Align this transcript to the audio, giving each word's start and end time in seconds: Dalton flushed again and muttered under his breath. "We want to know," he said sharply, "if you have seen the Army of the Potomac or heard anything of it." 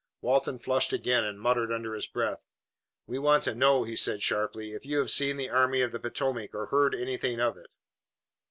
Dalton 0.23 0.57
flushed 0.57 0.93
again 0.93 1.23
and 1.23 1.39
muttered 1.39 1.71
under 1.71 1.93
his 1.93 2.07
breath. 2.07 2.49
"We 3.05 3.19
want 3.19 3.43
to 3.43 3.53
know," 3.53 3.83
he 3.83 3.95
said 3.95 4.23
sharply, 4.23 4.71
"if 4.71 4.83
you 4.83 4.97
have 4.97 5.11
seen 5.11 5.37
the 5.37 5.51
Army 5.51 5.81
of 5.83 5.91
the 5.91 5.99
Potomac 5.99 6.55
or 6.55 6.65
heard 6.65 6.95
anything 6.95 7.39
of 7.39 7.55
it." 7.55 7.67